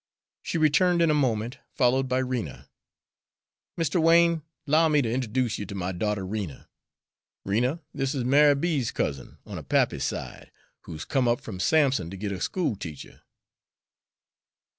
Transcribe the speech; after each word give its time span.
She 0.41 0.57
returned 0.57 0.99
in 1.03 1.11
a 1.11 1.13
moment, 1.13 1.59
followed 1.75 2.09
by 2.09 2.17
Rena. 2.17 2.71
"Mr. 3.79 4.01
Wain, 4.01 4.41
'low 4.65 4.89
me 4.89 4.99
to 5.03 5.07
int'oduce 5.13 5.59
you 5.59 5.67
to 5.67 5.75
my 5.75 5.91
daughter 5.91 6.25
Rena. 6.25 6.67
Rena, 7.45 7.81
this 7.93 8.15
is 8.15 8.23
Ma'y 8.23 8.55
B.'s 8.59 8.89
cousin 8.89 9.37
on 9.45 9.57
her 9.57 9.61
pappy's 9.61 10.03
side, 10.03 10.49
who's 10.85 11.05
come 11.05 11.27
up 11.27 11.39
from 11.39 11.59
Sampson 11.59 12.09
to 12.09 12.17
git 12.17 12.31
a 12.31 12.41
school 12.41 12.75
teacher." 12.75 13.21